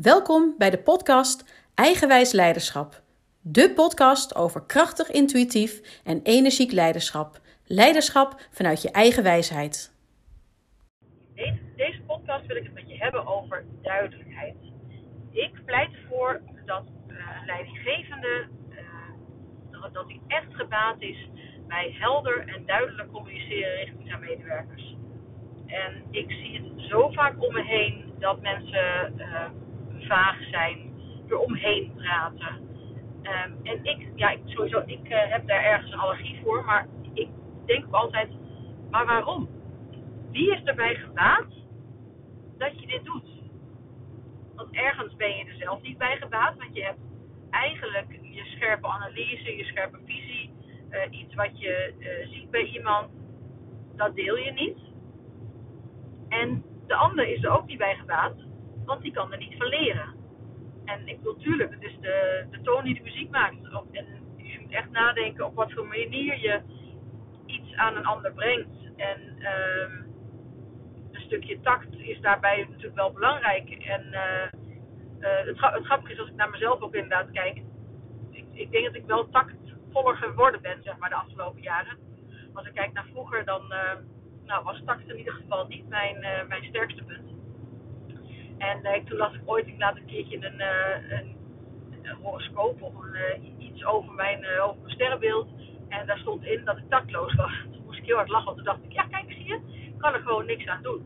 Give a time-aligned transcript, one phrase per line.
[0.00, 3.02] Welkom bij de podcast Eigenwijs Leiderschap.
[3.40, 7.40] De podcast over krachtig, intuïtief en energiek leiderschap.
[7.66, 9.94] Leiderschap vanuit je eigen wijsheid.
[11.34, 14.56] Deze, deze podcast wil ik het met je hebben over duidelijkheid.
[15.30, 17.16] Ik pleit ervoor dat uh,
[17.46, 21.28] leidinggevende uh, dat, hij echt gebaat is
[21.66, 24.96] bij helder en duidelijk communiceren richting zijn medewerkers.
[25.66, 29.44] En ik zie het zo vaak om me heen dat mensen uh,
[30.12, 30.78] vaag zijn,
[31.28, 32.54] er omheen praten.
[33.22, 37.28] Um, en ik, ja, sowieso, ik uh, heb daar ergens een allergie voor, maar ik
[37.66, 38.28] denk ook altijd,
[38.90, 39.48] maar waarom?
[40.30, 41.46] Wie is erbij gebaat
[42.58, 43.28] dat je dit doet?
[44.54, 47.00] Want ergens ben je er zelf niet bij gebaat, want je hebt
[47.50, 50.50] eigenlijk je scherpe analyse, je scherpe visie,
[50.90, 53.10] uh, iets wat je uh, ziet bij iemand,
[53.96, 54.78] dat deel je niet.
[56.28, 58.34] En de ander is er ook niet bij gebaat,
[58.92, 60.14] want die kan er niet van leren.
[60.84, 63.56] En ik wil natuurlijk, het is de, de toon die de muziek maakt.
[63.92, 66.60] En je moet echt nadenken op wat voor manier je
[67.46, 68.68] iets aan een ander brengt.
[68.96, 70.14] En um,
[71.12, 73.70] een stukje tact is daarbij natuurlijk wel belangrijk.
[73.70, 74.60] En uh,
[75.20, 77.62] uh, het, grappige is als ik naar mezelf ook inderdaad kijk.
[78.30, 81.98] Ik, ik denk dat ik wel tactvoller geworden ben, zeg maar, de afgelopen jaren.
[82.52, 83.92] Als ik kijk naar vroeger, dan uh,
[84.44, 86.16] nou, was tact in ieder geval niet mijn,
[86.48, 87.31] mijn sterkste punt.
[88.70, 91.36] En uh, toen las ik ooit, laat een keertje een, uh, een,
[92.02, 95.48] een horoscoop of een, uh, iets over mijn, over mijn sterrenbeeld.
[95.88, 97.52] En daar stond in dat ik tactloos was.
[97.72, 99.98] Toen moest ik heel hard lachen, want toen dacht ik, ja kijk, zie je, ik
[99.98, 101.04] kan er gewoon niks aan doen.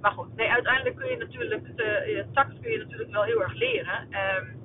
[0.00, 3.54] Maar goed, nee, uiteindelijk kun je natuurlijk, de, tact kun je natuurlijk wel heel erg
[3.54, 4.08] leren.
[4.36, 4.56] Um,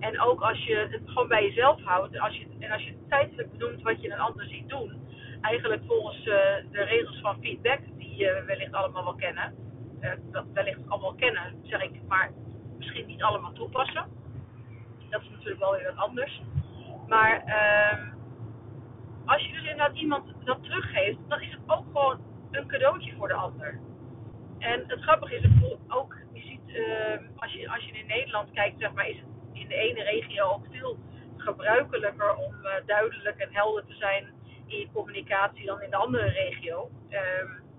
[0.00, 3.52] en ook als je het gewoon bij jezelf houdt, als je, en als je tijdelijk
[3.52, 4.92] benoemt wat je een ander ziet doen,
[5.40, 9.54] eigenlijk volgens de regels van feedback, die je wellicht allemaal wel kennen,
[10.00, 12.30] uh, dat wellicht allemaal kennen, zeg ik, maar
[12.78, 14.04] misschien niet allemaal toepassen.
[15.10, 16.42] Dat is natuurlijk wel weer wat anders.
[17.06, 18.08] Maar uh,
[19.24, 22.20] als je dus inderdaad iemand dat teruggeeft, dan is het ook gewoon
[22.50, 23.80] een cadeautje voor de ander.
[24.58, 25.44] En het grappige is
[25.88, 29.26] ook, je ziet, uh, als, je, als je in Nederland kijkt, zeg maar, is het
[29.52, 30.98] in de ene regio ook veel
[31.36, 34.26] gebruikelijker om uh, duidelijk en helder te zijn
[34.66, 36.90] in je communicatie dan in de andere regio.
[37.10, 37.69] Um,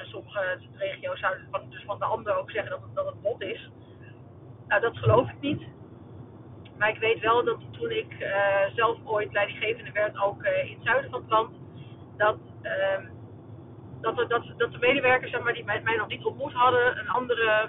[0.00, 3.42] en sommige regio's zouden van, dus van de ander ook zeggen dat het, het bot
[3.42, 3.70] is.
[4.68, 5.62] Nou, dat geloof ik niet.
[6.78, 10.74] Maar ik weet wel dat toen ik uh, zelf ooit leidinggevende werd, ook uh, in
[10.74, 11.50] het zuiden van het land,
[12.16, 13.10] dat, uh,
[14.00, 17.68] dat, dat, de medewerkers maar, die mij, mij nog niet ontmoet hadden, een andere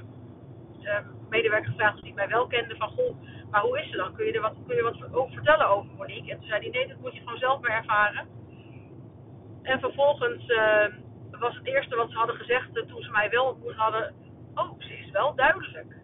[1.29, 3.15] medewerker gevraagd die mij wel kende van goh,
[3.51, 4.13] maar hoe is het dan?
[4.13, 6.31] Kun je er wat, kun je wat over vertellen over Monique?
[6.31, 8.27] En toen zei hij nee, dat moet je gewoon zelf maar ervaren.
[9.61, 10.45] En vervolgens
[11.41, 14.13] was het eerste wat ze hadden gezegd toen ze mij wel ontmoet hadden.
[14.53, 15.95] Oh, ze is wel duidelijk.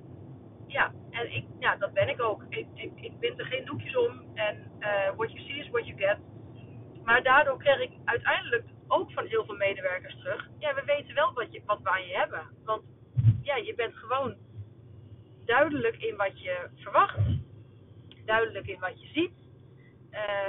[0.67, 2.43] Ja, en ik, ja, dat ben ik ook.
[2.49, 4.21] Ik, ik, ik bind er geen doekjes om.
[4.33, 6.17] En uh, what you see is what you get.
[7.03, 10.49] Maar daardoor kreeg ik uiteindelijk ook van heel veel medewerkers terug.
[10.59, 12.41] Ja, we weten wel wat, je, wat we aan je hebben.
[12.63, 12.83] Want
[13.41, 14.35] ja, je bent gewoon
[15.45, 17.19] duidelijk in wat je verwacht.
[18.25, 19.33] Duidelijk in wat je ziet.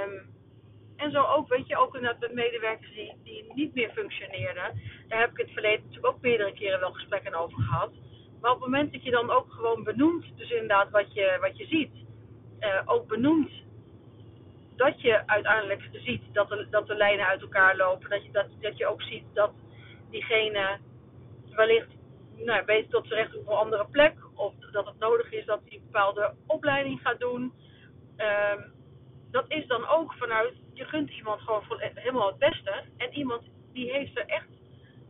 [0.03, 0.37] Um,
[0.99, 4.81] en zo ook, weet je, ook inderdaad medewerkers die, die niet meer functioneerden.
[5.07, 7.91] Daar heb ik in het verleden natuurlijk ook meerdere keren wel gesprekken over gehad.
[8.41, 11.57] Maar op het moment dat je dan ook gewoon benoemt, dus inderdaad wat je, wat
[11.57, 11.91] je ziet,
[12.59, 13.51] uh, ook benoemt
[14.75, 18.09] dat je uiteindelijk ziet dat de, dat de lijnen uit elkaar lopen.
[18.09, 19.51] Dat je, dat, dat je ook ziet dat
[20.09, 20.77] diegene
[21.49, 21.87] wellicht
[22.35, 24.13] nou, weet tot zijn recht op een andere plek.
[24.35, 27.53] Of dat het nodig is dat hij een bepaalde opleiding gaat doen.
[28.17, 28.77] Um,
[29.31, 32.83] dat is dan ook vanuit, je gunt iemand gewoon voor helemaal het beste.
[32.97, 34.47] En iemand die heeft er echt,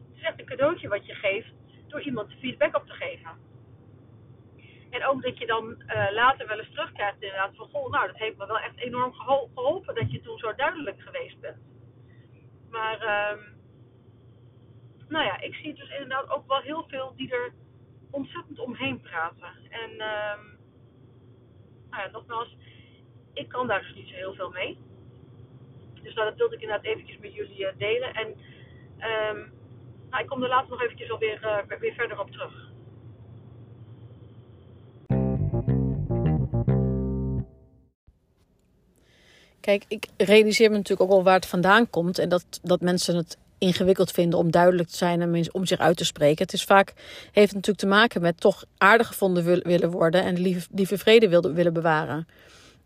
[0.07, 1.53] het is echt een cadeautje wat je geeft
[1.87, 3.31] door iemand feedback op te geven.
[4.89, 8.17] En ook dat je dan uh, later wel eens terugkrijgt inderdaad van, goh, nou dat
[8.17, 11.57] heeft me wel echt enorm geholpen dat je toen zo duidelijk geweest bent.
[12.69, 13.43] Maar, uh,
[15.07, 17.53] nou ja, ik zie dus inderdaad ook wel heel veel die er
[18.11, 19.53] ontzettend omheen praten.
[19.69, 20.39] En, uh,
[21.89, 22.55] nou ja, nogmaals,
[23.33, 24.88] ik kan daar dus niet zo heel veel mee.
[26.15, 28.13] Dus dat wilde ik inderdaad eventjes met jullie uh, delen.
[28.13, 29.51] En um,
[30.09, 32.67] nou, ik kom er later nog eventjes alweer uh, weer verder op terug.
[39.59, 42.19] Kijk, ik realiseer me natuurlijk ook wel waar het vandaan komt.
[42.19, 45.97] En dat, dat mensen het ingewikkeld vinden om duidelijk te zijn en om zich uit
[45.97, 46.43] te spreken.
[46.43, 46.93] Het is vaak,
[47.31, 51.53] heeft natuurlijk te maken met toch aardig gevonden willen worden en lieve, lieve vrede willen,
[51.53, 52.27] willen bewaren.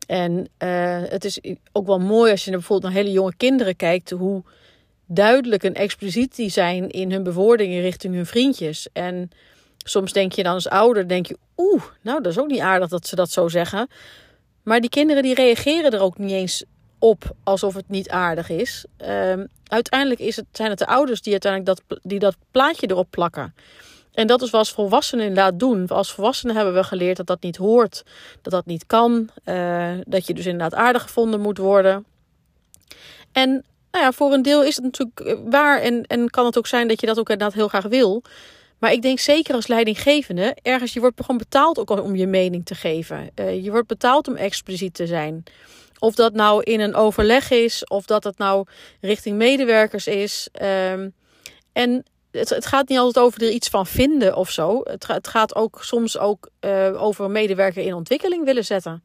[0.06, 1.40] En uh, het is
[1.72, 4.44] ook wel mooi als je bijvoorbeeld naar hele jonge kinderen kijkt, hoe
[5.06, 8.88] duidelijk en expliciet die zijn in hun bewoordingen richting hun vriendjes.
[8.94, 9.32] En
[9.78, 12.90] soms denk je dan als ouder, denk je, oeh, nou dat is ook niet aardig
[12.90, 13.88] dat ze dat zo zeggen.
[14.64, 16.64] Maar die kinderen die reageren er ook niet eens
[17.00, 18.86] op alsof het niet aardig is.
[18.98, 23.08] Ehm, uiteindelijk is het, zijn het de ouders die uiteindelijk dat, die dat plaatje erop
[23.10, 23.54] plakken.
[24.14, 25.88] En dat is wat volwassenen inderdaad doen.
[25.88, 28.04] Als volwassenen hebben we geleerd dat dat niet hoort,
[28.42, 32.06] dat dat niet kan, uh, dat je dus inderdaad aardig gevonden moet worden.
[33.32, 33.50] En
[33.92, 36.68] nou ja, voor een deel is het natuurlijk eh, waar en, en kan het ook
[36.68, 38.24] zijn dat je dat ook inderdaad heel graag wil.
[38.80, 42.66] Maar ik denk zeker als leidinggevende, ergens, je wordt gewoon betaald ook om je mening
[42.66, 43.30] te geven.
[43.36, 45.44] Uh, je wordt betaald om expliciet te zijn.
[46.00, 48.66] Of dat nou in een overleg is, of dat het nou
[49.02, 50.50] richting medewerkers is.
[50.92, 51.14] Um,
[51.74, 52.04] en
[52.40, 54.82] het, het, gaat niet altijd over er iets van vinden of zo.
[54.84, 59.04] Het, het gaat ook soms ook uh, over medewerker in ontwikkeling willen zetten.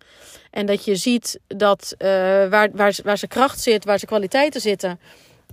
[0.50, 2.08] En dat je ziet dat uh,
[2.48, 5.00] waar, waar, waar zijn kracht zit, waar zijn kwaliteiten zitten.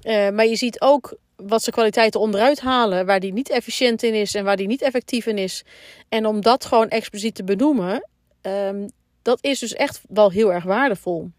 [0.03, 4.13] Uh, maar je ziet ook wat zijn kwaliteiten onderuit halen, waar die niet efficiënt in
[4.13, 5.63] is en waar die niet effectief in is.
[6.09, 8.07] En om dat gewoon expliciet te benoemen,
[8.41, 8.89] um,
[9.21, 11.29] dat is dus echt wel heel erg waardevol.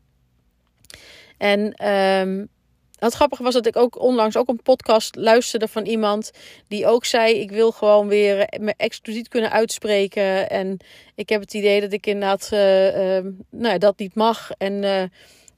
[1.38, 2.48] En um,
[2.96, 6.30] het grappige was dat ik ook onlangs ook een podcast luisterde van iemand
[6.68, 10.50] die ook zei: Ik wil gewoon weer me expliciet kunnen uitspreken.
[10.50, 10.76] En
[11.14, 14.50] ik heb het idee dat ik inderdaad uh, uh, nou ja, dat niet mag.
[14.58, 15.02] En uh,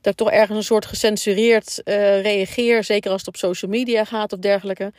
[0.01, 2.85] dat ik toch ergens een soort gecensureerd reageer.
[2.85, 4.93] Zeker als het op social media gaat of dergelijke.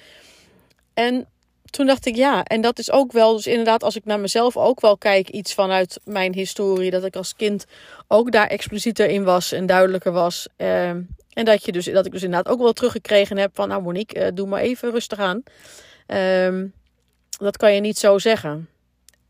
[0.93, 1.27] En
[1.69, 4.57] toen dacht ik ja, en dat is ook wel, dus inderdaad, als ik naar mezelf
[4.57, 7.65] ook wel kijk, iets vanuit mijn historie, dat ik als kind
[8.07, 10.47] ook daar explicieter in was en duidelijker was.
[11.33, 14.19] En dat, je dus, dat ik dus inderdaad ook wel teruggekregen heb van, nou Monique,
[14.19, 15.43] uh, doe maar even rustig aan.
[16.07, 16.63] Uh,
[17.37, 18.69] dat kan je niet zo zeggen.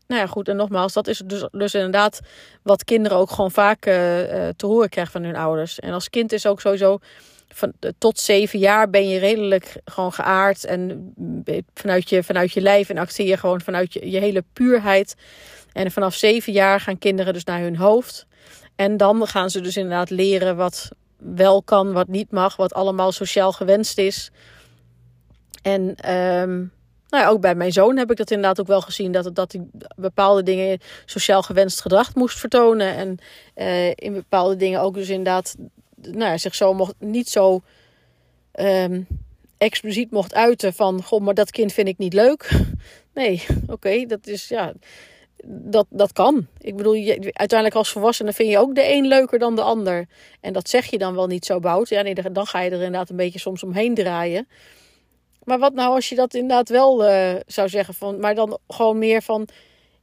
[0.06, 2.20] Nou ja, goed, en nogmaals, dat is dus, dus inderdaad
[2.62, 3.94] wat kinderen ook gewoon vaak uh,
[4.56, 5.78] te horen krijgen van hun ouders.
[5.78, 6.98] En als kind is ook sowieso
[7.48, 10.64] van, tot zeven jaar ben je redelijk gewoon geaard.
[10.64, 11.12] En
[11.74, 15.14] vanuit je, vanuit je lijf en acteer je gewoon vanuit je, je hele puurheid.
[15.72, 18.26] En vanaf zeven jaar gaan kinderen dus naar hun hoofd.
[18.76, 23.12] En dan gaan ze dus inderdaad leren wat wel kan, wat niet mag, wat allemaal
[23.12, 24.30] sociaal gewenst is.
[25.62, 25.80] En
[26.12, 26.72] um,
[27.08, 29.12] nou ja, ook bij mijn zoon heb ik dat inderdaad ook wel gezien.
[29.12, 32.94] Dat, dat hij bepaalde dingen sociaal gewenst gedrag moest vertonen.
[32.96, 33.18] En
[33.56, 35.56] uh, in bepaalde dingen ook dus inderdaad
[36.02, 37.62] nou ja, zich zo mocht, niet zo
[38.54, 39.06] um,
[39.58, 41.02] expliciet mocht uiten van...
[41.02, 42.50] Goh, maar dat kind vind ik niet leuk.
[43.14, 44.72] Nee, oké, dat is ja...
[45.44, 46.46] Dat, dat kan.
[46.58, 50.08] Ik bedoel, je, uiteindelijk als volwassene vind je ook de een leuker dan de ander.
[50.40, 51.88] En dat zeg je dan wel niet zo bout.
[51.88, 54.48] Ja, nee, dan ga je er inderdaad een beetje soms omheen draaien.
[55.44, 58.20] Maar wat nou als je dat inderdaad wel uh, zou zeggen van...
[58.20, 59.48] Maar dan gewoon meer van...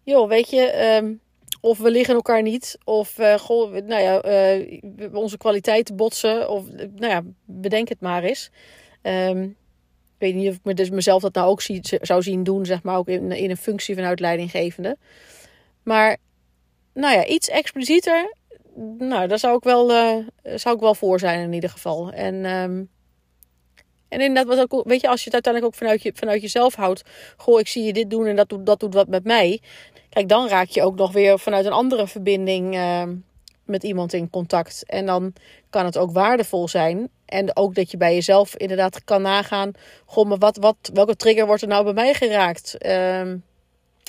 [0.04, 0.96] Joh, weet je...
[1.02, 1.22] Um,
[1.62, 2.78] of we liggen elkaar niet.
[2.84, 4.26] Of uh, goh, nou ja,
[4.58, 6.50] uh, onze kwaliteiten botsen.
[6.50, 8.50] Of nou ja, bedenk het maar eens.
[9.02, 9.56] Um,
[10.18, 11.62] weet niet of ik dus mezelf dat nou ook
[12.02, 14.98] zou zien doen, zeg maar, ook in, in een functie van uitleidinggevende.
[15.84, 16.18] Maar,
[16.94, 18.36] nou ja, iets explicieter,
[18.98, 22.12] nou, daar zou ik wel, uh, zou ik wel voor zijn in ieder geval.
[22.12, 22.90] En, um,
[24.08, 26.76] en inderdaad, wat ook, weet je, als je het uiteindelijk ook vanuit, je, vanuit jezelf
[26.76, 27.04] houdt.
[27.38, 29.62] Goh, ik zie je dit doen en dat doet, dat doet wat met mij.
[30.10, 33.04] Kijk, dan raak je ook nog weer vanuit een andere verbinding uh,
[33.68, 34.84] met iemand in contact.
[34.86, 35.34] En dan
[35.70, 37.10] kan het ook waardevol zijn.
[37.26, 39.72] En ook dat je bij jezelf inderdaad kan nagaan.
[40.06, 42.76] Goh, maar wat, wat, welke trigger wordt er nou bij mij geraakt?
[42.80, 43.34] Uh,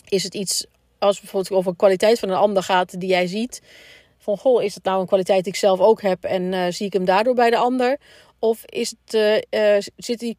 [0.08, 0.66] is het iets,
[0.98, 3.62] als bijvoorbeeld over kwaliteit van een ander gaat die jij ziet.
[4.18, 6.86] Van goh, is het nou een kwaliteit die ik zelf ook heb en uh, zie
[6.86, 7.96] ik hem daardoor bij de ander?
[8.38, 9.14] Of is het,
[9.50, 10.36] uh, zit die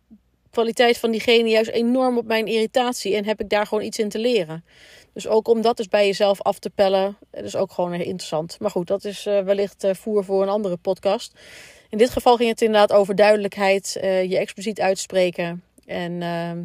[0.49, 4.09] kwaliteit van diegene juist enorm op mijn irritatie en heb ik daar gewoon iets in
[4.09, 4.63] te leren?
[5.19, 8.59] Dus ook om dat dus bij jezelf af te pellen, dat is ook gewoon interessant.
[8.59, 11.39] Maar goed, dat is uh, wellicht uh, voer voor een andere podcast.
[11.89, 16.63] In dit geval ging het inderdaad over duidelijkheid, uh, je expliciet uitspreken en ehm,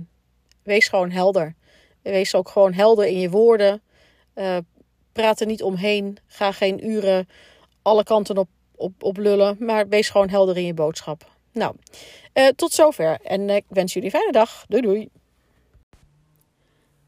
[0.62, 1.54] wees gewoon helder.
[2.02, 3.82] Wees ook gewoon helder in je woorden.
[5.12, 6.18] praat er niet omheen.
[6.26, 7.28] Ga geen uren
[7.82, 11.30] alle kanten op, op, op lullen, maar wees gewoon helder in je boodschap.
[11.52, 11.74] Nou,
[12.56, 14.64] tot zover en ik wens jullie een fijne dag.
[14.68, 15.08] Doei doei.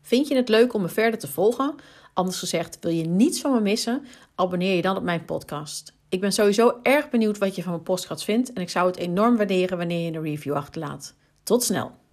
[0.06, 1.74] Vind je het leuk om me verder te volgen?
[2.14, 4.06] Anders gezegd, wil je niets van me missen?
[4.34, 5.92] Abonneer je dan op mijn podcast.
[6.08, 8.96] Ik ben sowieso erg benieuwd wat je van mijn podcast vindt en ik zou het
[8.96, 11.14] enorm waarderen wanneer je een review achterlaat.
[11.42, 12.05] Tot snel!